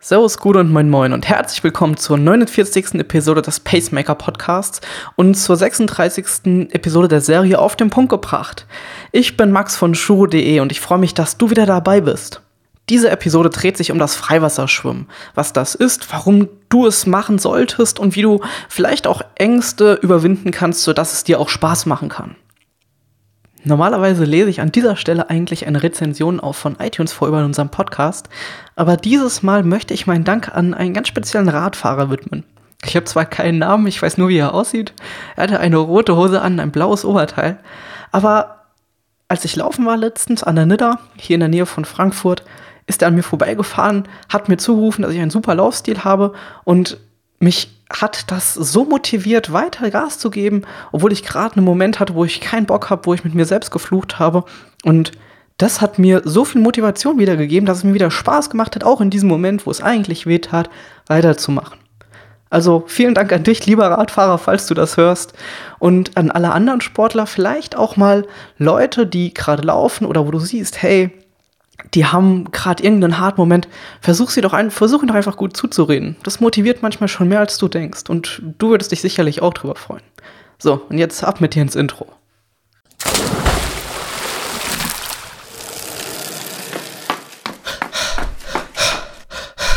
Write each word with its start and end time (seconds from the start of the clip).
Servus, 0.00 0.38
Gute 0.38 0.60
und 0.60 0.70
Moin 0.70 0.88
Moin 0.88 1.12
und 1.12 1.28
herzlich 1.28 1.64
willkommen 1.64 1.96
zur 1.96 2.18
49. 2.18 2.94
Episode 3.00 3.42
des 3.42 3.58
Pacemaker 3.58 4.14
Podcasts 4.14 4.80
und 5.16 5.34
zur 5.34 5.56
36. 5.56 6.70
Episode 6.70 7.08
der 7.08 7.20
Serie 7.20 7.58
auf 7.58 7.74
den 7.74 7.90
Punkt 7.90 8.10
gebracht. 8.10 8.68
Ich 9.10 9.36
bin 9.36 9.50
Max 9.50 9.74
von 9.74 9.96
Shuro.de 9.96 10.60
und 10.60 10.70
ich 10.70 10.80
freue 10.80 10.98
mich, 10.98 11.14
dass 11.14 11.36
du 11.36 11.50
wieder 11.50 11.66
dabei 11.66 12.00
bist. 12.00 12.42
Diese 12.88 13.10
Episode 13.10 13.50
dreht 13.50 13.76
sich 13.76 13.90
um 13.90 13.98
das 13.98 14.14
Freiwasserschwimmen, 14.14 15.08
was 15.34 15.52
das 15.52 15.74
ist, 15.74 16.12
warum 16.12 16.48
du 16.68 16.86
es 16.86 17.06
machen 17.06 17.40
solltest 17.40 17.98
und 17.98 18.14
wie 18.14 18.22
du 18.22 18.40
vielleicht 18.68 19.08
auch 19.08 19.22
Ängste 19.34 19.94
überwinden 20.00 20.52
kannst, 20.52 20.84
sodass 20.84 21.12
es 21.12 21.24
dir 21.24 21.40
auch 21.40 21.48
Spaß 21.48 21.86
machen 21.86 22.08
kann. 22.08 22.36
Normalerweise 23.64 24.24
lese 24.24 24.50
ich 24.50 24.60
an 24.60 24.72
dieser 24.72 24.96
Stelle 24.96 25.30
eigentlich 25.30 25.66
eine 25.66 25.82
Rezension 25.82 26.40
auf 26.40 26.56
von 26.56 26.76
iTunes 26.78 27.12
vor 27.12 27.28
über 27.28 27.44
unserem 27.44 27.70
Podcast, 27.70 28.28
aber 28.76 28.96
dieses 28.96 29.42
Mal 29.42 29.64
möchte 29.64 29.94
ich 29.94 30.06
meinen 30.06 30.24
Dank 30.24 30.54
an 30.54 30.74
einen 30.74 30.94
ganz 30.94 31.08
speziellen 31.08 31.48
Radfahrer 31.48 32.10
widmen. 32.10 32.44
Ich 32.84 32.94
habe 32.94 33.06
zwar 33.06 33.26
keinen 33.26 33.58
Namen, 33.58 33.86
ich 33.88 34.00
weiß 34.00 34.18
nur, 34.18 34.28
wie 34.28 34.38
er 34.38 34.54
aussieht. 34.54 34.92
Er 35.34 35.44
hatte 35.44 35.58
eine 35.58 35.76
rote 35.76 36.16
Hose 36.16 36.40
an, 36.40 36.60
ein 36.60 36.70
blaues 36.70 37.04
Oberteil, 37.04 37.58
aber 38.12 38.66
als 39.26 39.44
ich 39.44 39.56
laufen 39.56 39.84
war 39.84 39.96
letztens 39.96 40.42
an 40.42 40.56
der 40.56 40.66
Nidda, 40.66 41.00
hier 41.16 41.34
in 41.34 41.40
der 41.40 41.48
Nähe 41.48 41.66
von 41.66 41.84
Frankfurt, 41.84 42.44
ist 42.86 43.02
er 43.02 43.08
an 43.08 43.14
mir 43.14 43.22
vorbeigefahren, 43.22 44.04
hat 44.28 44.48
mir 44.48 44.56
zugerufen, 44.56 45.02
dass 45.02 45.12
ich 45.12 45.20
einen 45.20 45.30
super 45.30 45.54
Laufstil 45.54 46.04
habe 46.04 46.32
und 46.64 46.96
mich 47.38 47.77
hat 47.90 48.30
das 48.30 48.54
so 48.54 48.84
motiviert, 48.84 49.52
weiter 49.52 49.90
Gas 49.90 50.18
zu 50.18 50.30
geben, 50.30 50.62
obwohl 50.92 51.12
ich 51.12 51.24
gerade 51.24 51.56
einen 51.56 51.64
Moment 51.64 52.00
hatte, 52.00 52.14
wo 52.14 52.24
ich 52.24 52.40
keinen 52.40 52.66
Bock 52.66 52.90
habe, 52.90 53.06
wo 53.06 53.14
ich 53.14 53.24
mit 53.24 53.34
mir 53.34 53.46
selbst 53.46 53.70
geflucht 53.70 54.18
habe. 54.18 54.44
Und 54.84 55.12
das 55.56 55.80
hat 55.80 55.98
mir 55.98 56.22
so 56.24 56.44
viel 56.44 56.60
Motivation 56.60 57.18
wiedergegeben, 57.18 57.66
dass 57.66 57.78
es 57.78 57.84
mir 57.84 57.94
wieder 57.94 58.10
Spaß 58.10 58.50
gemacht 58.50 58.74
hat, 58.74 58.84
auch 58.84 59.00
in 59.00 59.10
diesem 59.10 59.28
Moment, 59.28 59.66
wo 59.66 59.70
es 59.70 59.80
eigentlich 59.80 60.26
weh 60.26 60.38
tat, 60.38 60.70
weiterzumachen. 61.06 61.78
Also 62.50 62.84
vielen 62.86 63.14
Dank 63.14 63.32
an 63.32 63.42
dich, 63.42 63.66
lieber 63.66 63.90
Radfahrer, 63.90 64.38
falls 64.38 64.66
du 64.66 64.74
das 64.74 64.96
hörst. 64.96 65.34
Und 65.78 66.16
an 66.16 66.30
alle 66.30 66.52
anderen 66.52 66.80
Sportler, 66.80 67.26
vielleicht 67.26 67.76
auch 67.76 67.96
mal 67.96 68.26
Leute, 68.56 69.06
die 69.06 69.34
gerade 69.34 69.62
laufen 69.62 70.06
oder 70.06 70.26
wo 70.26 70.30
du 70.30 70.38
siehst, 70.38 70.80
hey, 70.80 71.10
die 71.94 72.06
haben 72.06 72.50
gerade 72.50 72.82
irgendeinen 72.82 73.18
harten 73.18 73.40
Moment, 73.40 73.68
versuch 74.00 74.30
sie 74.30 74.40
doch 74.40 74.52
ein, 74.52 74.70
versuch 74.70 75.00
ihnen 75.00 75.08
doch 75.08 75.14
einfach 75.14 75.36
gut 75.36 75.56
zuzureden. 75.56 76.16
Das 76.22 76.40
motiviert 76.40 76.82
manchmal 76.82 77.08
schon 77.08 77.28
mehr, 77.28 77.40
als 77.40 77.58
du 77.58 77.68
denkst. 77.68 78.04
Und 78.08 78.42
du 78.58 78.70
würdest 78.70 78.92
dich 78.92 79.00
sicherlich 79.00 79.42
auch 79.42 79.54
drüber 79.54 79.74
freuen. 79.74 80.02
So, 80.58 80.82
und 80.88 80.98
jetzt 80.98 81.22
ab 81.24 81.40
mit 81.40 81.54
dir 81.54 81.62
ins 81.62 81.76
Intro. 81.76 82.06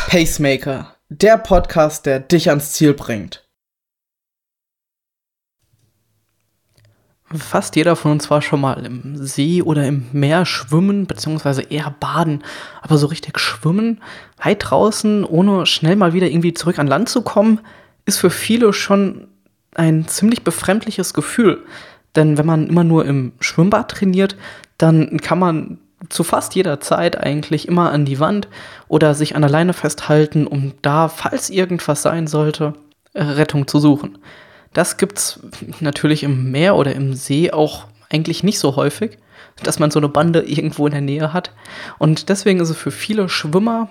Pacemaker, 0.08 0.96
der 1.08 1.38
Podcast, 1.38 2.06
der 2.06 2.20
dich 2.20 2.50
ans 2.50 2.74
Ziel 2.74 2.94
bringt. 2.94 3.46
Fast 7.38 7.76
jeder 7.76 7.96
von 7.96 8.12
uns 8.12 8.30
war 8.30 8.42
schon 8.42 8.62
mal 8.62 8.86
im 8.86 9.18
See 9.26 9.62
oder 9.62 9.86
im 9.86 10.06
Meer 10.12 10.46
schwimmen, 10.46 11.06
beziehungsweise 11.06 11.62
eher 11.62 11.96
baden. 12.00 12.44
Aber 12.82 12.98
so 12.98 13.08
richtig 13.08 13.40
schwimmen, 13.40 14.02
weit 14.44 14.70
draußen, 14.70 15.24
ohne 15.24 15.66
schnell 15.66 15.96
mal 15.96 16.14
wieder 16.14 16.28
irgendwie 16.28 16.54
zurück 16.54 16.80
an 16.80 16.88
Land 16.88 17.10
zu 17.10 17.22
kommen, 17.22 17.60
ist 18.06 18.18
für 18.18 18.30
viele 18.30 18.74
schon 18.74 19.28
ein 19.76 20.08
ziemlich 20.08 20.44
befremdliches 20.44 21.14
Gefühl. 21.14 21.64
Denn 22.16 22.38
wenn 22.38 22.46
man 22.46 22.68
immer 22.68 22.84
nur 22.84 23.06
im 23.06 23.32
Schwimmbad 23.40 23.92
trainiert, 23.92 24.36
dann 24.78 25.20
kann 25.22 25.40
man 25.40 25.78
zu 26.10 26.24
fast 26.24 26.56
jeder 26.56 26.80
Zeit 26.80 27.18
eigentlich 27.18 27.68
immer 27.68 27.92
an 27.92 28.06
die 28.06 28.20
Wand 28.20 28.48
oder 28.88 29.14
sich 29.14 29.36
an 29.36 29.42
der 29.42 29.52
Leine 29.52 29.74
festhalten, 29.74 30.48
um 30.48 30.74
da, 30.82 31.08
falls 31.08 31.50
irgendwas 31.50 32.02
sein 32.02 32.28
sollte, 32.28 32.74
Rettung 33.16 33.68
zu 33.68 33.80
suchen. 33.80 34.18
Das 34.74 34.98
gibt's 34.98 35.40
natürlich 35.80 36.24
im 36.24 36.52
Meer 36.52 36.76
oder 36.76 36.94
im 36.94 37.14
See 37.14 37.52
auch 37.52 37.88
eigentlich 38.10 38.44
nicht 38.44 38.60
so 38.60 38.76
häufig, 38.76 39.18
dass 39.64 39.80
man 39.80 39.92
so 39.92 40.00
eine 40.00 40.10
Bande 40.10 40.42
irgendwo 40.42 40.86
in 40.86 40.94
der 40.94 41.02
Nähe 41.02 41.34
hat. 41.34 41.52
Und 41.98 42.30
deswegen 42.30 42.60
ist 42.60 42.70
es 42.70 42.78
für 42.78 42.92
viele 42.92 43.30
Schwimmer, 43.30 43.90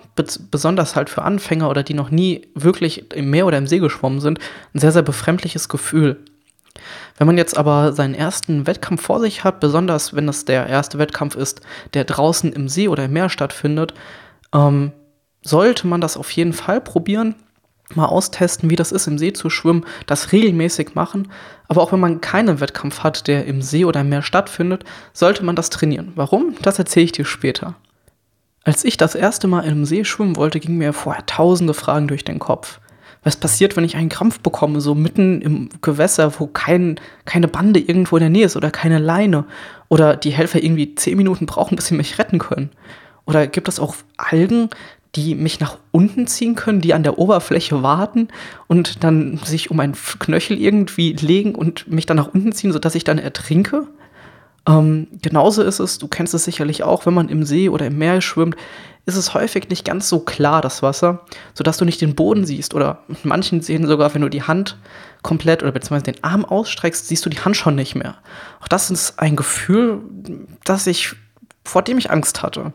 besonders 0.50 0.96
halt 0.96 1.10
für 1.10 1.22
Anfänger 1.22 1.68
oder 1.68 1.82
die 1.82 1.94
noch 1.94 2.10
nie 2.10 2.48
wirklich 2.54 3.12
im 3.14 3.30
Meer 3.30 3.46
oder 3.46 3.58
im 3.58 3.66
See 3.66 3.78
geschwommen 3.78 4.20
sind, 4.20 4.38
ein 4.74 4.78
sehr, 4.78 4.92
sehr 4.92 5.02
befremdliches 5.02 5.68
Gefühl. 5.68 6.24
Wenn 7.18 7.26
man 7.26 7.36
jetzt 7.36 7.58
aber 7.58 7.92
seinen 7.92 8.14
ersten 8.14 8.66
Wettkampf 8.66 9.02
vor 9.02 9.20
sich 9.20 9.44
hat, 9.44 9.60
besonders 9.60 10.14
wenn 10.14 10.28
es 10.28 10.46
der 10.46 10.66
erste 10.66 10.98
Wettkampf 10.98 11.36
ist, 11.36 11.60
der 11.92 12.04
draußen 12.04 12.52
im 12.52 12.68
See 12.68 12.88
oder 12.88 13.04
im 13.04 13.12
Meer 13.12 13.28
stattfindet, 13.28 13.92
ähm, 14.54 14.92
sollte 15.42 15.86
man 15.86 16.00
das 16.00 16.16
auf 16.16 16.30
jeden 16.30 16.52
Fall 16.52 16.80
probieren 16.80 17.34
mal 17.96 18.06
austesten, 18.06 18.70
wie 18.70 18.76
das 18.76 18.92
ist, 18.92 19.06
im 19.06 19.18
See 19.18 19.32
zu 19.32 19.50
schwimmen, 19.50 19.84
das 20.06 20.32
regelmäßig 20.32 20.94
machen. 20.94 21.28
Aber 21.68 21.82
auch 21.82 21.92
wenn 21.92 22.00
man 22.00 22.20
keinen 22.20 22.60
Wettkampf 22.60 23.00
hat, 23.00 23.26
der 23.26 23.46
im 23.46 23.62
See 23.62 23.84
oder 23.84 24.00
im 24.00 24.08
Meer 24.08 24.22
stattfindet, 24.22 24.84
sollte 25.12 25.44
man 25.44 25.56
das 25.56 25.70
trainieren. 25.70 26.12
Warum? 26.14 26.54
Das 26.62 26.78
erzähle 26.78 27.04
ich 27.04 27.12
dir 27.12 27.24
später. 27.24 27.74
Als 28.64 28.84
ich 28.84 28.96
das 28.96 29.14
erste 29.14 29.48
Mal 29.48 29.62
im 29.62 29.84
See 29.84 30.04
schwimmen 30.04 30.36
wollte, 30.36 30.60
gingen 30.60 30.78
mir 30.78 30.92
vorher 30.92 31.24
tausende 31.26 31.74
Fragen 31.74 32.08
durch 32.08 32.24
den 32.24 32.38
Kopf. 32.38 32.80
Was 33.22 33.36
passiert, 33.36 33.76
wenn 33.76 33.84
ich 33.84 33.96
einen 33.96 34.08
Krampf 34.08 34.40
bekomme, 34.40 34.80
so 34.80 34.94
mitten 34.94 35.42
im 35.42 35.68
Gewässer, 35.82 36.32
wo 36.38 36.46
kein, 36.46 36.98
keine 37.26 37.48
Bande 37.48 37.80
irgendwo 37.80 38.16
in 38.16 38.22
der 38.22 38.30
Nähe 38.30 38.46
ist 38.46 38.56
oder 38.56 38.70
keine 38.70 38.98
Leine? 38.98 39.44
Oder 39.88 40.16
die 40.16 40.30
Helfer 40.30 40.62
irgendwie 40.62 40.94
zehn 40.94 41.16
Minuten 41.16 41.46
brauchen, 41.46 41.76
bis 41.76 41.86
sie 41.86 41.94
mich 41.94 42.18
retten 42.18 42.38
können? 42.38 42.70
Oder 43.26 43.46
gibt 43.46 43.68
es 43.68 43.78
auch 43.78 43.94
Algen, 44.16 44.70
die 45.16 45.34
mich 45.34 45.60
nach 45.60 45.76
unten 45.90 46.26
ziehen 46.26 46.54
können, 46.54 46.80
die 46.80 46.94
an 46.94 47.02
der 47.02 47.18
Oberfläche 47.18 47.82
warten 47.82 48.28
und 48.68 49.02
dann 49.02 49.38
sich 49.38 49.70
um 49.70 49.80
ein 49.80 49.94
Knöchel 50.18 50.58
irgendwie 50.58 51.12
legen 51.12 51.54
und 51.54 51.90
mich 51.90 52.06
dann 52.06 52.16
nach 52.16 52.32
unten 52.32 52.52
ziehen, 52.52 52.72
sodass 52.72 52.94
ich 52.94 53.04
dann 53.04 53.18
ertrinke. 53.18 53.88
Ähm, 54.68 55.08
genauso 55.22 55.62
ist 55.62 55.80
es, 55.80 55.98
du 55.98 56.06
kennst 56.06 56.34
es 56.34 56.44
sicherlich 56.44 56.84
auch, 56.84 57.06
wenn 57.06 57.14
man 57.14 57.28
im 57.28 57.44
See 57.44 57.68
oder 57.68 57.86
im 57.86 57.98
Meer 57.98 58.20
schwimmt, 58.20 58.56
ist 59.06 59.16
es 59.16 59.34
häufig 59.34 59.68
nicht 59.68 59.84
ganz 59.84 60.08
so 60.08 60.20
klar, 60.20 60.60
das 60.60 60.82
Wasser, 60.82 61.24
sodass 61.54 61.78
du 61.78 61.84
nicht 61.84 62.00
den 62.00 62.14
Boden 62.14 62.44
siehst. 62.44 62.74
Oder 62.74 63.02
in 63.08 63.16
manchen 63.24 63.62
Seen 63.62 63.86
sogar, 63.86 64.14
wenn 64.14 64.22
du 64.22 64.28
die 64.28 64.42
Hand 64.42 64.76
komplett 65.22 65.62
oder 65.62 65.72
beziehungsweise 65.72 66.12
den 66.12 66.22
Arm 66.22 66.44
ausstreckst, 66.44 67.08
siehst 67.08 67.24
du 67.24 67.30
die 67.30 67.40
Hand 67.40 67.56
schon 67.56 67.74
nicht 67.74 67.94
mehr. 67.94 68.18
Auch 68.60 68.68
das 68.68 68.90
ist 68.90 69.18
ein 69.18 69.36
Gefühl, 69.36 70.02
das 70.64 70.86
ich, 70.86 71.14
vor 71.64 71.82
dem 71.82 71.98
ich 71.98 72.10
Angst 72.10 72.42
hatte. 72.42 72.72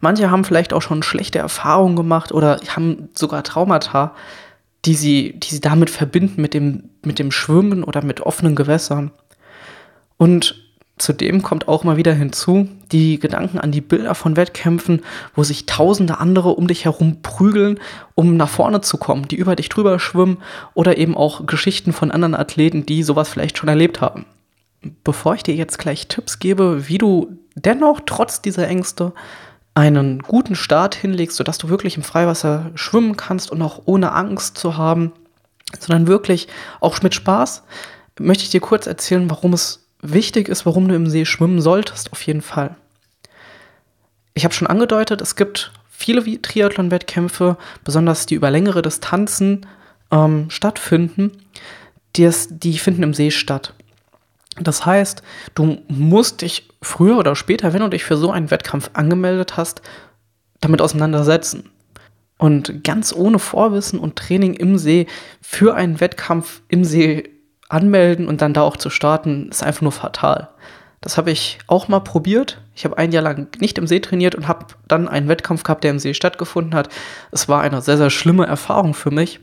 Manche 0.00 0.30
haben 0.30 0.44
vielleicht 0.44 0.72
auch 0.72 0.82
schon 0.82 1.02
schlechte 1.02 1.38
Erfahrungen 1.38 1.96
gemacht 1.96 2.32
oder 2.32 2.60
haben 2.68 3.08
sogar 3.14 3.42
Traumata, 3.42 4.14
die 4.84 4.94
sie, 4.94 5.34
die 5.38 5.48
sie 5.48 5.60
damit 5.60 5.90
verbinden 5.90 6.40
mit 6.40 6.54
dem, 6.54 6.90
mit 7.04 7.18
dem 7.18 7.32
Schwimmen 7.32 7.82
oder 7.82 8.02
mit 8.04 8.20
offenen 8.20 8.54
Gewässern. 8.54 9.10
Und 10.16 10.62
zudem 10.98 11.42
kommt 11.42 11.68
auch 11.68 11.84
mal 11.84 11.96
wieder 11.96 12.14
hinzu, 12.14 12.68
die 12.92 13.18
Gedanken 13.18 13.58
an 13.58 13.72
die 13.72 13.80
Bilder 13.80 14.14
von 14.14 14.36
Wettkämpfen, 14.36 15.02
wo 15.34 15.42
sich 15.42 15.66
tausende 15.66 16.18
andere 16.18 16.50
um 16.50 16.68
dich 16.68 16.84
herum 16.84 17.20
prügeln, 17.22 17.78
um 18.14 18.36
nach 18.36 18.48
vorne 18.48 18.80
zu 18.80 18.96
kommen, 18.96 19.28
die 19.28 19.36
über 19.36 19.56
dich 19.56 19.68
drüber 19.68 19.98
schwimmen 19.98 20.38
oder 20.74 20.96
eben 20.96 21.16
auch 21.16 21.46
Geschichten 21.46 21.92
von 21.92 22.10
anderen 22.10 22.34
Athleten, 22.34 22.86
die 22.86 23.02
sowas 23.02 23.28
vielleicht 23.28 23.58
schon 23.58 23.68
erlebt 23.68 24.00
haben. 24.00 24.24
Bevor 25.04 25.34
ich 25.34 25.42
dir 25.42 25.54
jetzt 25.54 25.78
gleich 25.78 26.06
Tipps 26.06 26.38
gebe, 26.38 26.88
wie 26.88 26.98
du 26.98 27.36
dennoch 27.56 28.00
trotz 28.06 28.40
dieser 28.40 28.68
Ängste 28.68 29.12
einen 29.76 30.20
guten 30.20 30.56
Start 30.56 30.94
hinlegst, 30.94 31.36
sodass 31.36 31.58
du 31.58 31.68
wirklich 31.68 31.98
im 31.98 32.02
Freiwasser 32.02 32.70
schwimmen 32.76 33.18
kannst 33.18 33.50
und 33.52 33.60
auch 33.60 33.82
ohne 33.84 34.12
Angst 34.12 34.56
zu 34.56 34.78
haben, 34.78 35.12
sondern 35.78 36.06
wirklich 36.06 36.48
auch 36.80 37.02
mit 37.02 37.14
Spaß, 37.14 37.62
möchte 38.18 38.44
ich 38.44 38.50
dir 38.50 38.60
kurz 38.60 38.86
erzählen, 38.86 39.28
warum 39.28 39.52
es 39.52 39.86
wichtig 40.00 40.48
ist, 40.48 40.64
warum 40.64 40.88
du 40.88 40.94
im 40.94 41.08
See 41.08 41.26
schwimmen 41.26 41.60
solltest, 41.60 42.10
auf 42.12 42.22
jeden 42.22 42.40
Fall. 42.40 42.74
Ich 44.32 44.44
habe 44.44 44.54
schon 44.54 44.66
angedeutet, 44.66 45.20
es 45.20 45.36
gibt 45.36 45.72
viele 45.90 46.24
Triathlon-Wettkämpfe, 46.40 47.58
besonders 47.84 48.24
die 48.24 48.34
über 48.34 48.50
längere 48.50 48.80
Distanzen 48.80 49.66
ähm, 50.10 50.48
stattfinden, 50.48 51.32
die, 52.16 52.30
die 52.48 52.78
finden 52.78 53.02
im 53.02 53.12
See 53.12 53.30
statt. 53.30 53.74
Das 54.60 54.86
heißt, 54.86 55.22
du 55.54 55.78
musst 55.88 56.42
dich 56.42 56.68
früher 56.82 57.18
oder 57.18 57.36
später, 57.36 57.72
wenn 57.72 57.82
du 57.82 57.88
dich 57.88 58.04
für 58.04 58.16
so 58.16 58.30
einen 58.30 58.50
Wettkampf 58.50 58.90
angemeldet 58.94 59.56
hast, 59.56 59.82
damit 60.60 60.80
auseinandersetzen. 60.80 61.70
Und 62.38 62.84
ganz 62.84 63.14
ohne 63.14 63.38
Vorwissen 63.38 63.98
und 63.98 64.16
Training 64.16 64.54
im 64.54 64.78
See 64.78 65.06
für 65.40 65.74
einen 65.74 66.00
Wettkampf 66.00 66.62
im 66.68 66.84
See 66.84 67.30
anmelden 67.68 68.28
und 68.28 68.42
dann 68.42 68.54
da 68.54 68.62
auch 68.62 68.76
zu 68.76 68.90
starten, 68.90 69.48
ist 69.50 69.62
einfach 69.62 69.82
nur 69.82 69.92
fatal. 69.92 70.50
Das 71.00 71.16
habe 71.16 71.30
ich 71.30 71.58
auch 71.66 71.88
mal 71.88 72.00
probiert. 72.00 72.60
Ich 72.74 72.84
habe 72.84 72.98
ein 72.98 73.12
Jahr 73.12 73.22
lang 73.22 73.48
nicht 73.60 73.78
im 73.78 73.86
See 73.86 74.00
trainiert 74.00 74.34
und 74.34 74.48
habe 74.48 74.66
dann 74.88 75.08
einen 75.08 75.28
Wettkampf 75.28 75.62
gehabt, 75.62 75.84
der 75.84 75.92
im 75.92 75.98
See 75.98 76.14
stattgefunden 76.14 76.74
hat. 76.74 76.88
Es 77.30 77.48
war 77.48 77.62
eine 77.62 77.80
sehr, 77.80 77.96
sehr 77.96 78.10
schlimme 78.10 78.46
Erfahrung 78.46 78.92
für 78.92 79.10
mich. 79.10 79.40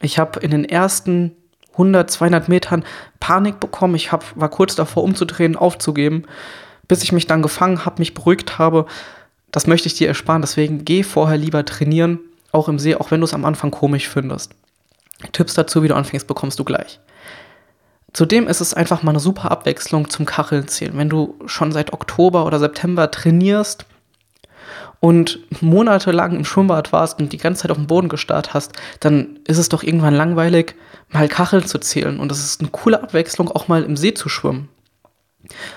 Ich 0.00 0.18
habe 0.18 0.40
in 0.40 0.50
den 0.50 0.64
ersten 0.64 1.34
100, 1.78 2.10
200 2.10 2.48
Metern 2.48 2.84
Panik 3.20 3.60
bekommen. 3.60 3.94
Ich 3.94 4.12
hab, 4.12 4.24
war 4.38 4.48
kurz 4.48 4.74
davor 4.74 5.04
umzudrehen, 5.04 5.56
aufzugeben, 5.56 6.24
bis 6.88 7.02
ich 7.02 7.12
mich 7.12 7.26
dann 7.26 7.42
gefangen 7.42 7.84
habe, 7.84 8.00
mich 8.00 8.14
beruhigt 8.14 8.58
habe. 8.58 8.86
Das 9.50 9.66
möchte 9.66 9.86
ich 9.86 9.94
dir 9.94 10.08
ersparen, 10.08 10.42
deswegen 10.42 10.84
geh 10.84 11.02
vorher 11.02 11.38
lieber 11.38 11.64
trainieren. 11.64 12.20
auch 12.50 12.68
im 12.68 12.78
See, 12.78 12.94
auch 12.94 13.10
wenn 13.10 13.20
du 13.20 13.24
es 13.24 13.34
am 13.34 13.44
Anfang 13.44 13.70
komisch 13.70 14.08
findest. 14.08 14.52
Tipps 15.32 15.54
dazu, 15.54 15.82
wie 15.82 15.88
du 15.88 15.96
anfängst, 15.96 16.26
bekommst 16.26 16.58
du 16.58 16.64
gleich. 16.64 17.00
Zudem 18.12 18.48
ist 18.48 18.60
es 18.60 18.72
einfach 18.72 19.02
mal 19.02 19.10
eine 19.12 19.20
super 19.20 19.50
Abwechslung 19.50 20.08
zum 20.08 20.24
Kachelzählen. 20.24 20.96
Wenn 20.96 21.10
du 21.10 21.34
schon 21.46 21.72
seit 21.72 21.92
Oktober 21.92 22.46
oder 22.46 22.58
September 22.58 23.10
trainierst 23.10 23.84
und 25.00 25.40
monatelang 25.60 26.36
im 26.36 26.44
Schwimmbad 26.44 26.92
warst 26.92 27.18
und 27.18 27.32
die 27.32 27.38
ganze 27.38 27.62
Zeit 27.62 27.70
auf 27.70 27.76
dem 27.76 27.86
Boden 27.86 28.08
gestarrt 28.08 28.54
hast, 28.54 28.72
dann 29.00 29.38
ist 29.46 29.58
es 29.58 29.68
doch 29.68 29.82
irgendwann 29.82 30.14
langweilig, 30.14 30.74
mal 31.10 31.28
Kacheln 31.28 31.66
zu 31.66 31.78
zählen. 31.78 32.20
Und 32.20 32.32
es 32.32 32.44
ist 32.44 32.60
eine 32.60 32.70
coole 32.70 33.02
Abwechslung, 33.02 33.50
auch 33.50 33.68
mal 33.68 33.82
im 33.82 33.96
See 33.96 34.14
zu 34.14 34.28
schwimmen. 34.28 34.68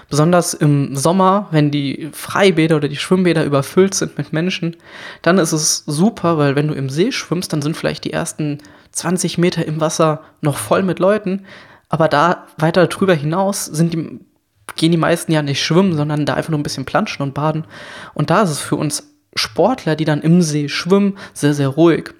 Besonders 0.09 0.53
im 0.53 0.95
Sommer, 0.95 1.47
wenn 1.51 1.71
die 1.71 2.09
Freibäder 2.11 2.75
oder 2.75 2.89
die 2.89 2.97
Schwimmbäder 2.97 3.45
überfüllt 3.45 3.93
sind 3.93 4.17
mit 4.17 4.33
Menschen, 4.33 4.75
dann 5.21 5.37
ist 5.37 5.51
es 5.53 5.83
super, 5.85 6.37
weil 6.37 6.55
wenn 6.55 6.67
du 6.67 6.73
im 6.73 6.89
See 6.89 7.11
schwimmst, 7.11 7.53
dann 7.53 7.61
sind 7.61 7.77
vielleicht 7.77 8.03
die 8.03 8.11
ersten 8.11 8.57
20 8.91 9.37
Meter 9.37 9.65
im 9.65 9.79
Wasser 9.79 10.21
noch 10.41 10.57
voll 10.57 10.83
mit 10.83 10.99
Leuten, 10.99 11.45
aber 11.89 12.07
da 12.07 12.47
weiter 12.57 12.87
drüber 12.87 13.13
hinaus 13.13 13.65
sind 13.65 13.93
die, 13.93 14.19
gehen 14.75 14.91
die 14.91 14.97
meisten 14.97 15.31
ja 15.31 15.41
nicht 15.41 15.63
schwimmen, 15.63 15.95
sondern 15.95 16.25
da 16.25 16.33
einfach 16.35 16.49
nur 16.49 16.59
ein 16.59 16.63
bisschen 16.63 16.85
planschen 16.85 17.23
und 17.23 17.33
baden. 17.33 17.65
Und 18.13 18.29
da 18.29 18.41
ist 18.41 18.51
es 18.51 18.59
für 18.59 18.75
uns 18.75 19.11
Sportler, 19.35 19.95
die 19.95 20.05
dann 20.05 20.21
im 20.21 20.41
See 20.41 20.69
schwimmen, 20.69 21.17
sehr, 21.33 21.53
sehr 21.53 21.69
ruhig. 21.69 22.13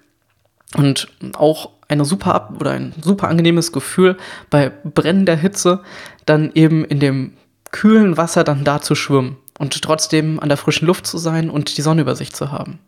Und 0.76 1.10
auch 1.34 1.72
eine 1.88 2.06
super 2.06 2.54
oder 2.60 2.72
ein 2.72 2.94
super 3.02 3.28
angenehmes 3.28 3.72
Gefühl 3.72 4.18
bei 4.50 4.70
brennender 4.70 5.36
Hitze, 5.36 5.82
dann 6.26 6.52
eben 6.54 6.86
in 6.86 7.00
dem 7.00 7.34
kühlen 7.72 8.18
Wasser 8.18 8.44
dann 8.44 8.64
da 8.64 8.82
zu 8.82 8.96
schwimmen 8.96 9.38
und 9.60 9.82
trotzdem 9.82 10.40
an 10.40 10.50
der 10.50 10.58
frischen 10.58 10.88
Luft 10.88 11.06
zu 11.06 11.18
sein 11.18 11.50
und 11.50 11.78
die 11.78 11.82
Sonne 11.82 12.02
über 12.02 12.16
sich 12.16 12.34
zu 12.34 12.52
haben. 12.52 12.80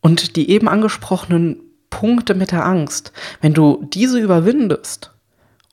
Und 0.00 0.36
die 0.36 0.50
eben 0.50 0.68
angesprochenen 0.68 1.60
Punkte 1.90 2.34
mit 2.34 2.52
der 2.52 2.64
Angst, 2.64 3.12
wenn 3.40 3.54
du 3.54 3.86
diese 3.92 4.18
überwindest 4.18 5.12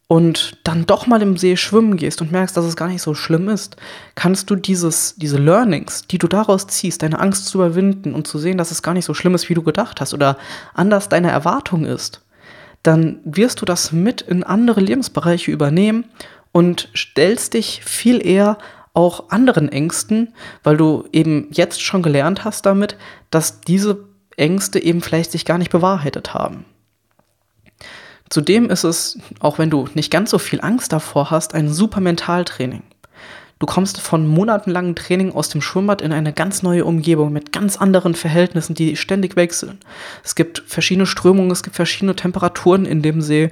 und 0.08 0.58
dann 0.64 0.86
doch 0.86 1.08
mal 1.08 1.22
im 1.22 1.38
See 1.38 1.58
schwimmen 1.58 1.98
gehst 1.98 2.22
und 2.22 2.32
merkst, 2.32 2.56
dass 2.56 2.66
es 2.66 2.76
gar 2.76 2.88
nicht 2.88 3.02
so 3.02 3.14
schlimm 3.16 3.50
ist, 3.50 3.78
kannst 4.16 4.50
du 4.50 4.56
dieses, 4.56 5.16
diese 5.16 5.38
Learnings, 5.38 6.08
die 6.08 6.18
du 6.18 6.28
daraus 6.28 6.68
ziehst, 6.68 7.02
deine 7.02 7.20
Angst 7.20 7.46
zu 7.46 7.58
überwinden 7.58 8.14
und 8.14 8.28
zu 8.28 8.38
sehen, 8.38 8.58
dass 8.58 8.72
es 8.72 8.84
gar 8.84 8.94
nicht 8.94 9.06
so 9.06 9.14
schlimm 9.14 9.36
ist, 9.36 9.50
wie 9.50 9.54
du 9.54 9.64
gedacht 9.64 10.02
hast 10.02 10.14
oder 10.14 10.38
anders 10.74 11.10
deine 11.10 11.32
Erwartung 11.32 11.86
ist, 11.86 12.22
dann 12.84 13.20
wirst 13.24 13.62
du 13.62 13.66
das 13.66 13.92
mit 13.92 14.22
in 14.22 14.44
andere 14.44 14.82
Lebensbereiche 14.82 15.52
übernehmen 15.52 16.06
und 16.52 16.90
stellst 16.96 17.54
dich 17.54 17.82
viel 17.84 18.26
eher 18.26 18.58
auch 18.94 19.30
anderen 19.30 19.70
Ängsten, 19.70 20.34
weil 20.64 20.78
du 20.78 21.08
eben 21.12 21.48
jetzt 21.52 21.82
schon 21.82 22.04
gelernt 22.04 22.46
hast 22.46 22.66
damit, 22.66 22.98
dass 23.32 23.62
diese 23.62 24.06
Ängste 24.38 24.80
eben 24.80 25.02
vielleicht 25.02 25.32
sich 25.32 25.46
gar 25.46 25.58
nicht 25.58 25.72
bewahrheitet 25.72 26.34
haben. 26.34 26.66
Zudem 28.34 28.72
ist 28.72 28.84
es, 28.84 29.20
auch 29.42 29.60
wenn 29.60 29.70
du 29.70 29.88
nicht 29.94 30.10
ganz 30.10 30.32
so 30.32 30.40
viel 30.40 30.60
Angst 30.60 30.92
davor 30.92 31.30
hast, 31.30 31.54
ein 31.54 31.72
super 31.72 32.02
Mentaltraining. 32.02 32.82
Du 33.60 33.68
kommst 33.68 34.02
von 34.02 34.26
monatelangem 34.26 34.96
Training 34.96 35.32
aus 35.34 35.50
dem 35.50 35.62
Schwimmbad 35.62 36.02
in 36.02 36.12
eine 36.12 36.34
ganz 36.34 36.64
neue 36.64 36.84
Umgebung 36.84 37.32
mit 37.32 37.52
ganz 37.52 37.78
anderen 37.78 38.16
Verhältnissen, 38.16 38.74
die 38.74 38.96
ständig 38.96 39.36
wechseln. 39.36 39.78
Es 40.24 40.34
gibt 40.34 40.64
verschiedene 40.66 41.06
Strömungen, 41.06 41.52
es 41.52 41.62
gibt 41.62 41.76
verschiedene 41.76 42.16
Temperaturen 42.16 42.88
in 42.88 43.04
dem 43.04 43.22
See, 43.22 43.52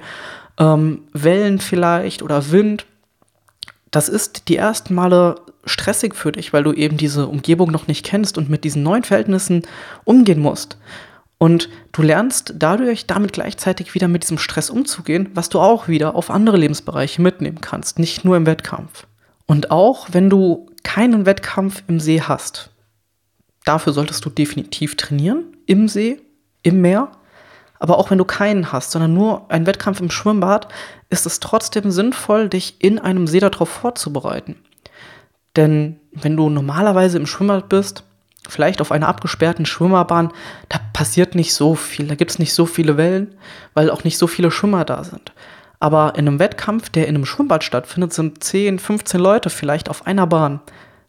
ähm, 0.58 1.02
Wellen 1.12 1.60
vielleicht 1.60 2.20
oder 2.20 2.50
Wind. 2.50 2.84
Das 3.92 4.08
ist 4.08 4.48
die 4.48 4.56
ersten 4.56 4.94
Male 4.94 5.36
stressig 5.64 6.16
für 6.16 6.32
dich, 6.32 6.52
weil 6.52 6.64
du 6.64 6.72
eben 6.72 6.96
diese 6.96 7.28
Umgebung 7.28 7.70
noch 7.70 7.86
nicht 7.86 8.04
kennst 8.04 8.36
und 8.36 8.50
mit 8.50 8.64
diesen 8.64 8.82
neuen 8.82 9.04
Verhältnissen 9.04 9.62
umgehen 10.02 10.40
musst. 10.40 10.76
Und 11.42 11.68
du 11.90 12.02
lernst 12.02 12.54
dadurch 12.56 13.08
damit 13.08 13.32
gleichzeitig 13.32 13.96
wieder 13.96 14.06
mit 14.06 14.22
diesem 14.22 14.38
Stress 14.38 14.70
umzugehen, 14.70 15.28
was 15.34 15.48
du 15.48 15.58
auch 15.58 15.88
wieder 15.88 16.14
auf 16.14 16.30
andere 16.30 16.56
Lebensbereiche 16.56 17.20
mitnehmen 17.20 17.60
kannst, 17.60 17.98
nicht 17.98 18.24
nur 18.24 18.36
im 18.36 18.46
Wettkampf. 18.46 19.08
Und 19.46 19.72
auch 19.72 20.06
wenn 20.12 20.30
du 20.30 20.70
keinen 20.84 21.26
Wettkampf 21.26 21.82
im 21.88 21.98
See 21.98 22.22
hast, 22.22 22.70
dafür 23.64 23.92
solltest 23.92 24.24
du 24.24 24.30
definitiv 24.30 24.96
trainieren, 24.96 25.56
im 25.66 25.88
See, 25.88 26.20
im 26.62 26.80
Meer. 26.80 27.10
Aber 27.80 27.98
auch 27.98 28.12
wenn 28.12 28.18
du 28.18 28.24
keinen 28.24 28.70
hast, 28.70 28.92
sondern 28.92 29.12
nur 29.12 29.50
einen 29.50 29.66
Wettkampf 29.66 29.98
im 29.98 30.12
Schwimmbad, 30.12 30.68
ist 31.10 31.26
es 31.26 31.40
trotzdem 31.40 31.90
sinnvoll, 31.90 32.50
dich 32.50 32.76
in 32.78 33.00
einem 33.00 33.26
See 33.26 33.40
darauf 33.40 33.68
vorzubereiten. 33.68 34.60
Denn 35.56 35.98
wenn 36.12 36.36
du 36.36 36.48
normalerweise 36.50 37.18
im 37.18 37.26
Schwimmbad 37.26 37.68
bist, 37.68 38.04
vielleicht 38.48 38.80
auf 38.80 38.92
einer 38.92 39.08
abgesperrten 39.08 39.66
Schwimmerbahn, 39.66 40.32
da 40.68 40.80
passiert 40.92 41.34
nicht 41.34 41.54
so 41.54 41.74
viel, 41.74 42.06
da 42.06 42.14
gibt 42.14 42.30
es 42.30 42.38
nicht 42.38 42.54
so 42.54 42.66
viele 42.66 42.96
Wellen, 42.96 43.34
weil 43.74 43.90
auch 43.90 44.04
nicht 44.04 44.18
so 44.18 44.26
viele 44.26 44.50
Schwimmer 44.50 44.84
da 44.84 45.04
sind. 45.04 45.32
Aber 45.80 46.14
in 46.16 46.28
einem 46.28 46.38
Wettkampf, 46.38 46.90
der 46.90 47.08
in 47.08 47.16
einem 47.16 47.26
Schwimmbad 47.26 47.64
stattfindet, 47.64 48.12
sind 48.12 48.42
10, 48.42 48.78
15 48.78 49.20
Leute 49.20 49.50
vielleicht 49.50 49.88
auf 49.88 50.06
einer 50.06 50.26
Bahn. 50.26 50.60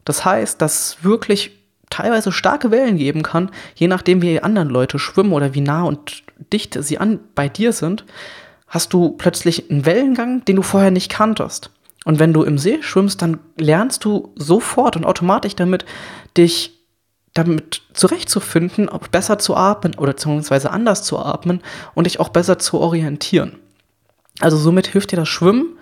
Das 0.04 0.24
heißt, 0.24 0.60
dass 0.60 0.98
wirklich 1.02 1.52
teilweise 1.90 2.32
starke 2.32 2.70
Wellen 2.70 2.96
geben 2.96 3.22
kann, 3.22 3.50
je 3.76 3.86
nachdem, 3.86 4.20
wie 4.20 4.30
die 4.30 4.42
anderen 4.42 4.68
Leute 4.68 4.98
schwimmen 4.98 5.32
oder 5.32 5.54
wie 5.54 5.60
nah 5.60 5.84
und 5.84 6.24
dicht 6.52 6.76
sie 6.82 6.98
an 6.98 7.20
bei 7.34 7.48
dir 7.48 7.72
sind, 7.72 8.04
hast 8.66 8.92
du 8.92 9.10
plötzlich 9.10 9.70
einen 9.70 9.86
Wellengang, 9.86 10.44
den 10.44 10.56
du 10.56 10.62
vorher 10.62 10.90
nicht 10.90 11.10
kanntest. 11.10 11.70
Und 12.04 12.18
wenn 12.18 12.32
du 12.32 12.42
im 12.42 12.58
See 12.58 12.82
schwimmst, 12.82 13.22
dann 13.22 13.38
lernst 13.56 14.04
du 14.04 14.32
sofort 14.34 14.96
und 14.96 15.06
automatisch 15.06 15.54
damit, 15.54 15.84
dich 16.36 16.73
damit 17.34 17.82
zurechtzufinden, 17.92 18.88
auch 18.88 19.08
besser 19.08 19.38
zu 19.38 19.56
atmen 19.56 19.96
oder 19.96 20.12
beziehungsweise 20.12 20.70
anders 20.70 21.02
zu 21.02 21.18
atmen 21.18 21.60
und 21.94 22.04
dich 22.04 22.20
auch 22.20 22.28
besser 22.28 22.58
zu 22.58 22.80
orientieren. 22.80 23.58
Also 24.40 24.56
somit 24.56 24.86
hilft 24.86 25.12
dir 25.12 25.16
das 25.16 25.28
Schwimmen 25.28 25.76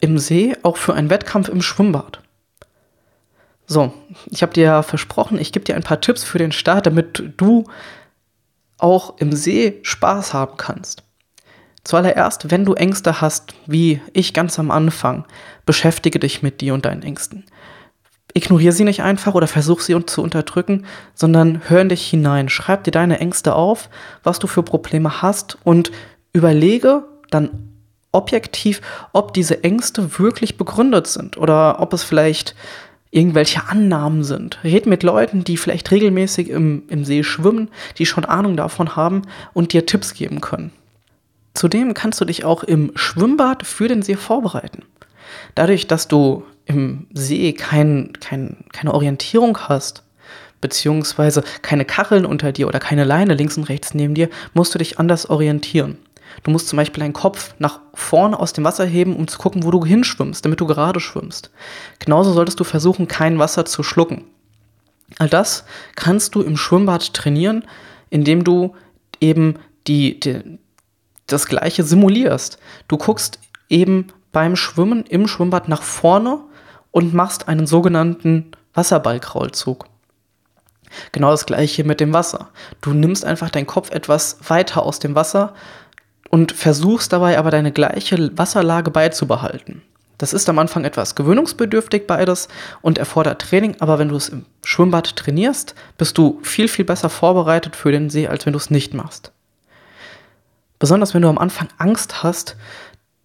im 0.00 0.18
See 0.18 0.54
auch 0.62 0.76
für 0.76 0.94
einen 0.94 1.10
Wettkampf 1.10 1.48
im 1.48 1.62
Schwimmbad. 1.62 2.20
So, 3.66 3.94
ich 4.26 4.42
habe 4.42 4.52
dir 4.52 4.64
ja 4.64 4.82
versprochen, 4.82 5.38
ich 5.38 5.52
gebe 5.52 5.64
dir 5.64 5.74
ein 5.74 5.82
paar 5.82 6.02
Tipps 6.02 6.22
für 6.22 6.38
den 6.38 6.52
Start, 6.52 6.86
damit 6.86 7.32
du 7.38 7.64
auch 8.76 9.18
im 9.18 9.32
See 9.32 9.80
Spaß 9.82 10.34
haben 10.34 10.58
kannst. 10.58 11.02
Zuallererst, 11.82 12.50
wenn 12.50 12.66
du 12.66 12.74
Ängste 12.74 13.22
hast, 13.22 13.54
wie 13.66 14.02
ich 14.12 14.34
ganz 14.34 14.58
am 14.58 14.70
Anfang, 14.70 15.24
beschäftige 15.64 16.18
dich 16.18 16.42
mit 16.42 16.60
dir 16.60 16.74
und 16.74 16.84
deinen 16.84 17.02
Ängsten 17.02 17.44
ignoriere 18.34 18.72
sie 18.72 18.84
nicht 18.84 19.02
einfach 19.02 19.34
oder 19.34 19.46
versuch 19.46 19.80
sie 19.80 19.96
zu 20.04 20.22
unterdrücken, 20.22 20.84
sondern 21.14 21.62
hör 21.68 21.80
in 21.80 21.88
dich 21.88 22.04
hinein. 22.06 22.48
Schreib 22.48 22.84
dir 22.84 22.90
deine 22.90 23.20
Ängste 23.20 23.54
auf, 23.54 23.88
was 24.22 24.40
du 24.40 24.46
für 24.46 24.62
Probleme 24.62 25.22
hast 25.22 25.56
und 25.64 25.92
überlege 26.32 27.04
dann 27.30 27.50
objektiv, 28.12 28.80
ob 29.12 29.32
diese 29.34 29.64
Ängste 29.64 30.18
wirklich 30.18 30.56
begründet 30.56 31.06
sind 31.06 31.36
oder 31.36 31.80
ob 31.80 31.92
es 31.92 32.02
vielleicht 32.02 32.54
irgendwelche 33.10 33.68
Annahmen 33.68 34.24
sind. 34.24 34.58
Red 34.64 34.86
mit 34.86 35.04
Leuten, 35.04 35.44
die 35.44 35.56
vielleicht 35.56 35.92
regelmäßig 35.92 36.48
im, 36.50 36.82
im 36.88 37.04
See 37.04 37.22
schwimmen, 37.22 37.70
die 37.98 38.06
schon 38.06 38.24
Ahnung 38.24 38.56
davon 38.56 38.96
haben 38.96 39.22
und 39.52 39.72
dir 39.72 39.86
Tipps 39.86 40.14
geben 40.14 40.40
können. 40.40 40.72
Zudem 41.54 41.94
kannst 41.94 42.20
du 42.20 42.24
dich 42.24 42.44
auch 42.44 42.64
im 42.64 42.90
Schwimmbad 42.96 43.64
für 43.64 43.86
den 43.86 44.02
See 44.02 44.16
vorbereiten. 44.16 44.82
Dadurch, 45.54 45.86
dass 45.86 46.08
du 46.08 46.42
im 46.66 47.06
See 47.12 47.52
kein, 47.52 48.12
kein, 48.20 48.64
keine 48.72 48.94
Orientierung 48.94 49.58
hast, 49.58 50.02
beziehungsweise 50.60 51.44
keine 51.62 51.84
Kacheln 51.84 52.24
unter 52.24 52.52
dir 52.52 52.68
oder 52.68 52.78
keine 52.78 53.04
Leine 53.04 53.34
links 53.34 53.56
und 53.56 53.64
rechts 53.64 53.94
neben 53.94 54.14
dir, 54.14 54.30
musst 54.54 54.74
du 54.74 54.78
dich 54.78 54.98
anders 54.98 55.28
orientieren. 55.28 55.98
Du 56.42 56.50
musst 56.50 56.68
zum 56.68 56.78
Beispiel 56.78 57.02
deinen 57.02 57.12
Kopf 57.12 57.54
nach 57.58 57.80
vorne 57.92 58.38
aus 58.38 58.52
dem 58.52 58.64
Wasser 58.64 58.84
heben, 58.84 59.14
um 59.14 59.28
zu 59.28 59.38
gucken, 59.38 59.62
wo 59.62 59.70
du 59.70 59.84
hinschwimmst, 59.84 60.44
damit 60.44 60.60
du 60.60 60.66
gerade 60.66 61.00
schwimmst. 61.00 61.50
Genauso 61.98 62.32
solltest 62.32 62.58
du 62.58 62.64
versuchen, 62.64 63.06
kein 63.08 63.38
Wasser 63.38 63.64
zu 63.66 63.82
schlucken. 63.82 64.24
All 65.18 65.28
das 65.28 65.64
kannst 65.94 66.34
du 66.34 66.42
im 66.42 66.56
Schwimmbad 66.56 67.14
trainieren, 67.14 67.64
indem 68.10 68.42
du 68.42 68.74
eben 69.20 69.56
die, 69.86 70.18
die, 70.18 70.58
das 71.26 71.46
Gleiche 71.46 71.84
simulierst. 71.84 72.58
Du 72.88 72.96
guckst 72.96 73.38
eben 73.68 74.08
beim 74.32 74.56
Schwimmen 74.56 75.04
im 75.04 75.28
Schwimmbad 75.28 75.68
nach 75.68 75.82
vorne 75.82 76.40
und 76.94 77.12
machst 77.12 77.48
einen 77.48 77.66
sogenannten 77.66 78.52
Wasserballkraulzug. 78.72 79.86
Genau 81.10 81.32
das 81.32 81.44
gleiche 81.44 81.82
mit 81.82 81.98
dem 81.98 82.12
Wasser. 82.12 82.50
Du 82.82 82.92
nimmst 82.92 83.24
einfach 83.24 83.50
deinen 83.50 83.66
Kopf 83.66 83.90
etwas 83.90 84.38
weiter 84.48 84.84
aus 84.84 85.00
dem 85.00 85.16
Wasser 85.16 85.54
und 86.30 86.52
versuchst 86.52 87.12
dabei 87.12 87.36
aber 87.36 87.50
deine 87.50 87.72
gleiche 87.72 88.30
Wasserlage 88.38 88.92
beizubehalten. 88.92 89.82
Das 90.18 90.32
ist 90.32 90.48
am 90.48 90.60
Anfang 90.60 90.84
etwas 90.84 91.16
gewöhnungsbedürftig 91.16 92.06
beides 92.06 92.46
und 92.80 92.98
erfordert 92.98 93.42
Training, 93.42 93.74
aber 93.80 93.98
wenn 93.98 94.10
du 94.10 94.14
es 94.14 94.28
im 94.28 94.46
Schwimmbad 94.62 95.16
trainierst, 95.16 95.74
bist 95.98 96.16
du 96.16 96.38
viel, 96.44 96.68
viel 96.68 96.84
besser 96.84 97.10
vorbereitet 97.10 97.74
für 97.74 97.90
den 97.90 98.08
See, 98.08 98.28
als 98.28 98.46
wenn 98.46 98.52
du 98.52 98.58
es 98.60 98.70
nicht 98.70 98.94
machst. 98.94 99.32
Besonders 100.78 101.12
wenn 101.12 101.22
du 101.22 101.28
am 101.28 101.38
Anfang 101.38 101.68
Angst 101.78 102.22
hast, 102.22 102.56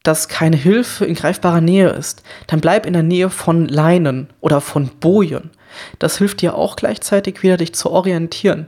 dass 0.04 0.28
keine 0.28 0.56
Hilfe 0.56 1.06
in 1.06 1.16
greifbarer 1.16 1.62
Nähe 1.62 1.90
ist, 1.90 2.24
dann 2.48 2.62
bleib 2.62 2.86
in 2.86 2.94
der 2.94 3.04
Nähe 3.04 3.30
von 3.30 3.68
Leinen 3.68 4.30
oder 4.40 4.62
von 4.62 4.90
Bojen. 5.00 5.50
Das 6.00 6.18
hilft 6.18 6.42
dir 6.42 6.56
auch 6.56 6.76
gleichzeitig 6.76 7.44
wieder, 7.44 7.58
dich 7.58 7.74
zu 7.74 7.92
orientieren. 7.92 8.68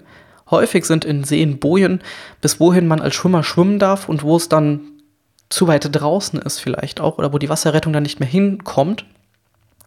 Häufig 0.49 0.85
sind 0.85 1.05
in 1.05 1.23
Seen 1.23 1.59
Bojen, 1.59 2.01
bis 2.41 2.59
wohin 2.59 2.87
man 2.87 3.01
als 3.01 3.15
Schwimmer 3.15 3.43
schwimmen 3.43 3.79
darf 3.79 4.09
und 4.09 4.23
wo 4.23 4.35
es 4.35 4.49
dann 4.49 4.81
zu 5.49 5.67
weit 5.67 5.87
draußen 5.91 6.39
ist 6.41 6.59
vielleicht 6.59 6.99
auch 6.99 7.17
oder 7.17 7.33
wo 7.33 7.37
die 7.37 7.49
Wasserrettung 7.49 7.93
dann 7.93 8.03
nicht 8.03 8.19
mehr 8.19 8.29
hinkommt, 8.29 9.05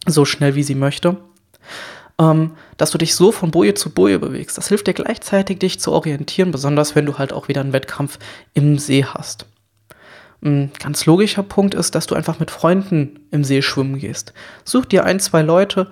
so 0.06 0.24
schnell 0.24 0.54
wie 0.54 0.62
sie 0.62 0.74
möchte, 0.74 1.16
ähm, 2.18 2.52
dass 2.76 2.90
du 2.90 2.98
dich 2.98 3.14
so 3.14 3.32
von 3.32 3.50
Boje 3.50 3.74
zu 3.74 3.90
Boje 3.90 4.18
bewegst. 4.18 4.58
Das 4.58 4.68
hilft 4.68 4.86
dir 4.86 4.94
gleichzeitig, 4.94 5.58
dich 5.58 5.80
zu 5.80 5.92
orientieren, 5.92 6.50
besonders 6.50 6.94
wenn 6.94 7.06
du 7.06 7.18
halt 7.18 7.32
auch 7.32 7.48
wieder 7.48 7.60
einen 7.60 7.72
Wettkampf 7.72 8.18
im 8.52 8.78
See 8.78 9.04
hast. 9.04 9.46
Ein 10.44 10.70
ganz 10.78 11.06
logischer 11.06 11.42
Punkt 11.42 11.74
ist, 11.74 11.94
dass 11.94 12.06
du 12.06 12.14
einfach 12.14 12.38
mit 12.38 12.50
Freunden 12.50 13.20
im 13.30 13.44
See 13.44 13.62
schwimmen 13.62 13.98
gehst. 13.98 14.34
Such 14.64 14.84
dir 14.84 15.04
ein, 15.04 15.18
zwei 15.18 15.42
Leute, 15.42 15.90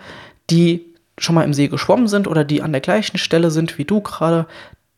die 0.50 0.92
schon 1.18 1.34
mal 1.34 1.44
im 1.44 1.54
See 1.54 1.68
geschwommen 1.68 2.06
sind 2.06 2.28
oder 2.28 2.44
die 2.44 2.62
an 2.62 2.72
der 2.72 2.80
gleichen 2.80 3.18
Stelle 3.18 3.50
sind 3.50 3.78
wie 3.78 3.84
du 3.84 4.00
gerade, 4.00 4.46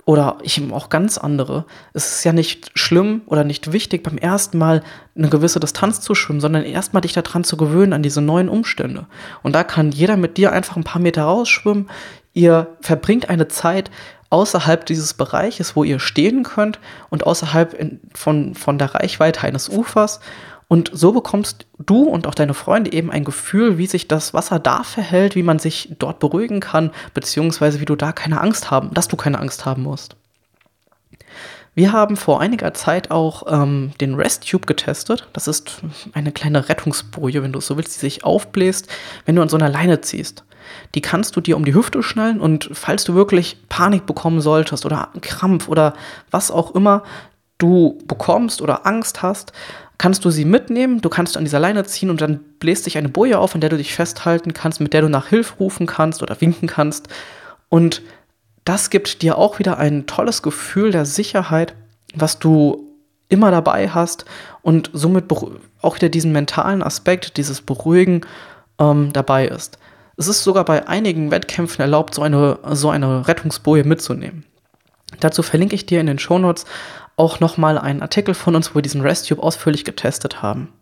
oder 0.07 0.39
ich 0.43 0.59
eben 0.59 0.73
auch 0.73 0.91
ganz 0.91 1.17
andere. 1.17 1.65
Es 1.95 2.17
ist 2.17 2.25
ja 2.25 2.33
nicht 2.33 2.71
schlimm 2.75 3.23
oder 3.27 3.43
nicht 3.43 3.73
wichtig, 3.73 4.03
beim 4.03 4.19
ersten 4.19 4.59
Mal 4.59 4.83
eine 5.17 5.31
gewisse 5.31 5.61
Distanz 5.61 6.01
zu 6.01 6.15
schwimmen, 6.15 6.41
sondern 6.41 6.65
erstmal 6.65 7.01
dich 7.01 7.15
daran 7.15 7.45
zu 7.45 7.57
gewöhnen, 7.57 7.95
an 7.95 8.03
diese 8.03 8.21
neuen 8.21 8.49
Umstände. 8.49 9.07
Und 9.43 9.55
da 9.55 9.65
kann 9.65 9.93
jeder 9.93 10.17
mit 10.17 10.37
dir 10.37 10.53
einfach 10.53 10.77
ein 10.77 10.85
paar 10.85 11.01
Meter 11.01 11.23
rausschwimmen. 11.23 11.89
Ihr 12.35 12.77
verbringt 12.81 13.31
eine 13.31 13.49
Zeit 13.49 13.91
außerhalb 14.35 14.85
dieses 14.85 15.15
Bereiches, 15.15 15.77
wo 15.77 15.85
ihr 15.85 16.01
stehen 16.01 16.43
könnt 16.43 16.81
und 17.09 17.25
außerhalb 17.25 17.73
in, 17.73 18.01
von, 18.15 18.57
von 18.57 18.79
der 18.79 18.93
Reichweite 18.93 19.45
eines 19.45 19.69
Ufers 19.69 20.19
und 20.67 20.91
so 20.93 21.13
bekommst 21.13 21.67
du 21.79 22.03
und 22.03 22.27
auch 22.27 22.35
deine 22.35 22.53
Freunde 22.53 22.93
eben 22.93 23.13
ein 23.13 23.25
Gefühl, 23.25 23.79
wie 23.79 23.87
sich 23.87 24.09
das 24.09 24.35
Wasser 24.35 24.59
da 24.59 24.83
verhält, 24.83 25.37
wie 25.37 25.45
man 25.45 25.61
sich 25.61 25.95
dort 26.01 26.19
beruhigen 26.19 26.59
kann, 26.59 26.91
beziehungsweise 27.13 27.79
wie 27.79 27.85
du 27.85 27.95
da 27.95 28.11
keine 28.11 28.41
Angst 28.41 28.73
haben, 28.73 28.93
dass 28.93 29.07
du 29.07 29.17
keine 29.17 29.39
Angst 29.39 29.67
haben 29.67 29.85
musst. 29.85 30.17
Wir 31.75 31.93
haben 31.93 32.17
vor 32.17 32.41
einiger 32.41 32.73
Zeit 32.73 33.11
auch 33.11 33.45
ähm, 33.49 33.91
den 34.01 34.15
Rest 34.15 34.49
Tube 34.49 34.67
getestet. 34.67 35.29
Das 35.33 35.49
ist 35.49 35.81
eine 36.13 36.31
kleine 36.31 36.69
Rettungsboje, 36.69 37.43
wenn 37.43 37.53
du 37.53 37.59
es 37.59 37.67
so 37.67 37.77
willst, 37.77 37.97
die 37.97 38.01
sich 38.01 38.25
aufbläst, 38.25 38.89
wenn 39.27 39.35
du 39.35 39.43
an 39.43 39.49
so 39.49 39.57
einer 39.57 39.69
Leine 39.69 40.01
ziehst. 40.01 40.45
Die 40.95 41.03
kannst 41.03 41.37
du 41.37 41.41
dir 41.41 41.57
um 41.57 41.65
die 41.65 41.75
Hüfte 41.75 42.03
schnallen 42.03 42.41
und 42.41 42.71
falls 42.73 43.05
du 43.05 43.15
wirklich 43.15 43.59
Panik 43.69 44.07
bekommen 44.07 44.41
solltest 44.41 44.87
oder 44.87 45.11
Krampf 45.21 45.69
oder 45.69 45.95
was 46.31 46.51
auch 46.51 46.75
immer 46.75 47.03
du 47.59 47.99
bekommst 48.07 48.63
oder 48.63 48.87
Angst 48.87 49.23
hast, 49.23 49.53
kannst 49.99 50.25
du 50.25 50.31
sie 50.31 50.45
mitnehmen, 50.45 51.01
du 51.01 51.09
kannst 51.09 51.37
an 51.37 51.45
dieser 51.45 51.61
Leine 51.61 51.85
ziehen 51.85 52.11
und 52.11 52.21
dann 52.21 52.41
bläst 52.59 52.85
sich 52.85 52.99
eine 52.99 53.09
Boje 53.09 53.39
auf, 53.39 53.55
an 53.55 53.61
der 53.61 53.71
du 53.71 53.77
dich 53.77 53.95
festhalten 53.95 54.55
kannst, 54.55 54.81
mit 54.81 54.93
der 54.93 55.03
du 55.03 55.09
nach 55.09 55.29
Hilfe 55.29 55.55
rufen 55.59 55.87
kannst 55.87 56.23
oder 56.23 56.41
winken 56.41 56.69
kannst. 56.69 57.09
Und 57.69 58.03
das 58.65 58.91
gibt 58.91 59.23
dir 59.23 59.39
auch 59.39 59.59
wieder 59.59 59.79
ein 59.79 60.07
tolles 60.07 60.43
Gefühl 60.43 60.91
der 60.91 61.05
Sicherheit, 61.05 61.75
was 62.15 62.39
du 62.39 62.95
immer 63.29 63.51
dabei 63.51 63.89
hast 63.89 64.25
und 64.63 64.91
somit 64.93 65.31
auch 65.83 65.97
wieder 65.97 66.09
diesen 66.09 66.33
mentalen 66.33 66.83
Aspekt, 66.83 67.37
dieses 67.37 67.61
Beruhigen 67.63 68.23
ähm, 68.79 69.13
dabei 69.13 69.49
ist. 69.49 69.79
Es 70.17 70.29
ist 70.29 70.45
sogar 70.45 70.65
bei 70.65 70.87
einigen 70.87 71.31
Wettkämpfen 71.31 71.83
erlaubt, 71.83 72.15
so 72.15 72.23
eine, 72.23 72.59
so 72.71 72.91
eine 72.91 73.27
Rettungsboje 73.27 73.85
mitzunehmen. 73.85 74.45
Dazu 75.21 75.43
verlinke 75.43 75.75
ich 75.75 75.87
dir 75.87 76.01
in 76.01 76.07
den 76.07 76.19
Shownotes 76.19 76.65
auch 77.17 77.41
nochmal 77.41 77.79
einen 77.79 78.03
Artikel 78.03 78.35
von 78.35 78.55
uns, 78.57 78.71
wo 78.71 78.77
wir 78.77 78.83
diesen 78.83 79.01
RestTube 79.01 79.41
ausführlich 79.41 79.85
getestet 79.85 80.43
haben. 80.43 80.73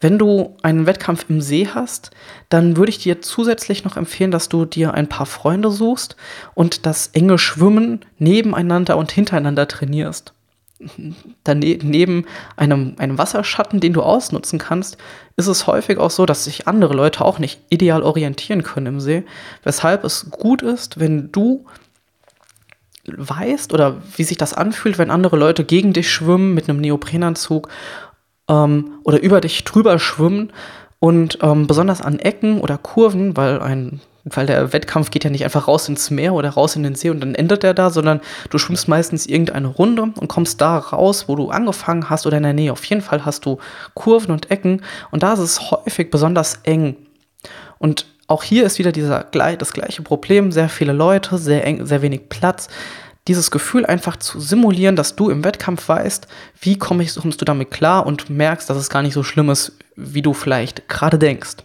Wenn 0.00 0.18
du 0.18 0.56
einen 0.62 0.86
Wettkampf 0.86 1.26
im 1.28 1.40
See 1.40 1.68
hast, 1.72 2.12
dann 2.48 2.76
würde 2.76 2.90
ich 2.90 2.98
dir 2.98 3.20
zusätzlich 3.20 3.84
noch 3.84 3.96
empfehlen, 3.96 4.30
dass 4.30 4.48
du 4.48 4.64
dir 4.64 4.94
ein 4.94 5.08
paar 5.08 5.26
Freunde 5.26 5.70
suchst 5.70 6.14
und 6.54 6.86
das 6.86 7.08
enge 7.08 7.38
Schwimmen 7.38 8.04
nebeneinander 8.18 8.96
und 8.96 9.10
hintereinander 9.10 9.66
trainierst. 9.66 10.32
Daneben 11.44 12.26
einem, 12.56 12.94
einem 12.98 13.18
Wasserschatten, 13.18 13.80
den 13.80 13.92
du 13.92 14.02
ausnutzen 14.02 14.60
kannst, 14.60 14.98
ist 15.36 15.48
es 15.48 15.66
häufig 15.66 15.98
auch 15.98 16.10
so, 16.10 16.26
dass 16.26 16.44
sich 16.44 16.68
andere 16.68 16.94
Leute 16.94 17.24
auch 17.24 17.40
nicht 17.40 17.60
ideal 17.68 18.02
orientieren 18.02 18.62
können 18.62 18.86
im 18.86 19.00
See, 19.00 19.24
weshalb 19.64 20.04
es 20.04 20.30
gut 20.30 20.62
ist, 20.62 21.00
wenn 21.00 21.32
du 21.32 21.66
weißt 23.16 23.72
oder 23.72 24.02
wie 24.16 24.24
sich 24.24 24.36
das 24.36 24.54
anfühlt, 24.54 24.98
wenn 24.98 25.10
andere 25.10 25.36
Leute 25.36 25.64
gegen 25.64 25.92
dich 25.92 26.12
schwimmen 26.12 26.54
mit 26.54 26.68
einem 26.68 26.80
Neoprenanzug 26.80 27.68
ähm, 28.48 28.92
oder 29.04 29.20
über 29.20 29.40
dich 29.40 29.64
drüber 29.64 29.98
schwimmen 29.98 30.52
und 31.00 31.38
ähm, 31.42 31.66
besonders 31.66 32.02
an 32.02 32.18
Ecken 32.18 32.60
oder 32.60 32.78
Kurven, 32.78 33.36
weil 33.36 33.60
ein 33.60 34.00
weil 34.34 34.46
der 34.46 34.72
Wettkampf 34.72 35.10
geht 35.10 35.24
ja 35.24 35.30
nicht 35.30 35.44
einfach 35.44 35.68
raus 35.68 35.88
ins 35.88 36.10
Meer 36.10 36.34
oder 36.34 36.50
raus 36.50 36.76
in 36.76 36.82
den 36.82 36.94
See 36.94 37.10
und 37.10 37.20
dann 37.20 37.34
endet 37.34 37.64
er 37.64 37.74
da, 37.74 37.90
sondern 37.90 38.20
du 38.50 38.58
schwimmst 38.58 38.88
meistens 38.88 39.26
irgendeine 39.26 39.68
Runde 39.68 40.02
und 40.02 40.28
kommst 40.28 40.60
da 40.60 40.78
raus, 40.78 41.28
wo 41.28 41.36
du 41.36 41.48
angefangen 41.50 42.10
hast 42.10 42.26
oder 42.26 42.36
in 42.36 42.42
der 42.42 42.52
Nähe. 42.52 42.72
Auf 42.72 42.84
jeden 42.84 43.02
Fall 43.02 43.24
hast 43.24 43.46
du 43.46 43.58
Kurven 43.94 44.32
und 44.32 44.50
Ecken 44.50 44.82
und 45.10 45.22
da 45.22 45.32
ist 45.32 45.38
es 45.38 45.70
häufig 45.70 46.10
besonders 46.10 46.60
eng. 46.64 46.96
Und 47.78 48.06
auch 48.26 48.42
hier 48.42 48.64
ist 48.64 48.78
wieder 48.78 48.92
dieser, 48.92 49.24
das 49.24 49.72
gleiche 49.72 50.02
Problem, 50.02 50.52
sehr 50.52 50.68
viele 50.68 50.92
Leute, 50.92 51.38
sehr, 51.38 51.64
eng, 51.66 51.86
sehr 51.86 52.02
wenig 52.02 52.28
Platz. 52.28 52.68
Dieses 53.28 53.50
Gefühl 53.50 53.84
einfach 53.84 54.16
zu 54.16 54.40
simulieren, 54.40 54.96
dass 54.96 55.14
du 55.14 55.28
im 55.28 55.44
Wettkampf 55.44 55.88
weißt, 55.88 56.26
wie 56.60 56.78
komm 56.78 57.00
ich, 57.00 57.14
kommst 57.14 57.40
du 57.40 57.44
damit 57.44 57.70
klar 57.70 58.06
und 58.06 58.30
merkst, 58.30 58.68
dass 58.68 58.78
es 58.78 58.88
gar 58.88 59.02
nicht 59.02 59.12
so 59.12 59.22
schlimm 59.22 59.50
ist, 59.50 59.72
wie 59.96 60.22
du 60.22 60.32
vielleicht 60.32 60.88
gerade 60.88 61.18
denkst. 61.18 61.58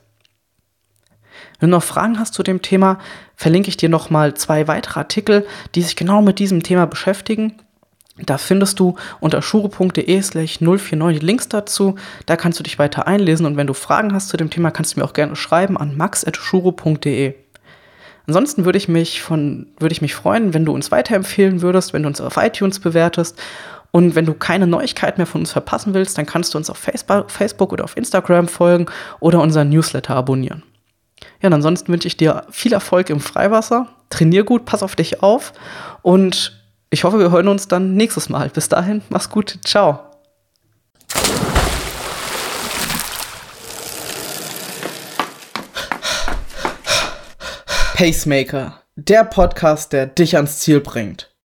Wenn 1.60 1.70
du 1.70 1.78
noch 1.78 1.84
Fragen 1.84 2.20
hast 2.20 2.34
zu 2.34 2.44
dem 2.44 2.62
Thema, 2.62 3.00
verlinke 3.38 3.70
ich 3.70 3.78
dir 3.78 3.88
nochmal 3.88 4.34
zwei 4.34 4.68
weitere 4.68 5.00
Artikel, 5.00 5.48
die 5.76 5.82
sich 5.82 5.96
genau 5.96 6.22
mit 6.22 6.40
diesem 6.40 6.62
Thema 6.64 6.86
beschäftigen. 6.86 7.54
Da 8.18 8.38
findest 8.38 8.80
du 8.80 8.96
unter 9.22 9.42
shuro.de 9.42 10.22
slash 10.22 10.60
049 10.60 11.20
die 11.20 11.26
Links 11.26 11.48
dazu. 11.48 11.96
Da 12.26 12.36
kannst 12.36 12.60
du 12.60 12.64
dich 12.64 12.78
weiter 12.78 13.08
einlesen 13.08 13.46
und 13.46 13.56
wenn 13.56 13.68
du 13.68 13.74
Fragen 13.74 14.14
hast 14.14 14.30
zu 14.30 14.38
dem 14.38 14.50
Thema, 14.50 14.72
kannst 14.72 14.96
du 14.96 15.00
mir 15.00 15.06
auch 15.06 15.14
gerne 15.14 15.38
schreiben 15.38 15.78
an 15.78 15.96
max.shuro.de. 15.96 17.36
Ansonsten 18.28 18.66
würde 18.66 18.78
ich 18.78 18.88
mich 18.88 19.22
von, 19.22 19.68
würde 19.80 19.94
ich 19.94 20.02
mich 20.02 20.16
freuen, 20.16 20.54
wenn 20.54 20.66
du 20.66 20.74
uns 20.74 20.92
weiterempfehlen 20.92 21.62
würdest, 21.62 21.94
wenn 21.94 22.04
du 22.04 22.08
uns 22.08 22.22
auf 22.22 22.38
iTunes 22.38 22.80
bewertest. 22.80 23.40
Und 23.92 24.16
wenn 24.16 24.26
du 24.26 24.34
keine 24.34 24.66
Neuigkeiten 24.66 25.20
mehr 25.20 25.28
von 25.28 25.42
uns 25.42 25.52
verpassen 25.52 25.94
willst, 25.94 26.18
dann 26.18 26.26
kannst 26.26 26.54
du 26.54 26.58
uns 26.58 26.70
auf 26.70 26.78
Facebook 27.28 27.72
oder 27.72 27.84
auf 27.84 27.96
Instagram 27.96 28.48
folgen 28.48 28.88
oder 29.20 29.40
unseren 29.40 29.70
Newsletter 29.70 30.16
abonnieren. 30.16 30.64
Ja, 31.42 31.48
und 31.48 31.54
ansonsten 31.54 31.92
wünsche 31.92 32.08
ich 32.08 32.18
dir 32.18 32.46
viel 32.50 32.74
Erfolg 32.74 33.10
im 33.10 33.20
Freiwasser. 33.20 33.88
Trainier 34.10 34.44
gut, 34.44 34.66
pass 34.66 34.84
auf 34.84 34.96
dich 34.96 35.22
auf 35.22 35.54
und 36.02 36.60
ich 36.90 37.04
hoffe, 37.04 37.20
wir 37.20 37.32
hören 37.32 37.48
uns 37.48 37.68
dann 37.68 37.96
nächstes 37.96 38.30
Mal. 38.30 38.50
Bis 38.50 38.70
dahin, 38.70 39.02
mach's 39.10 39.30
gut. 39.30 39.60
Ciao. 39.66 40.13
Pacemaker, 47.96 48.82
der 48.96 49.24
Podcast, 49.24 49.94
der 49.94 50.08
dich 50.08 50.36
ans 50.36 50.60
Ziel 50.60 50.82
bringt. 50.82 51.33